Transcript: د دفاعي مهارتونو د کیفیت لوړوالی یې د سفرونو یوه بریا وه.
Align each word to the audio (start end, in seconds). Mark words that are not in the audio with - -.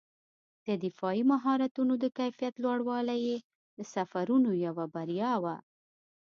د 0.65 0.67
دفاعي 0.85 1.23
مهارتونو 1.31 1.93
د 2.03 2.05
کیفیت 2.17 2.53
لوړوالی 2.63 3.19
یې 3.27 3.37
د 3.77 3.79
سفرونو 3.93 4.51
یوه 4.65 4.85
بریا 4.95 5.33
وه. 5.43 5.55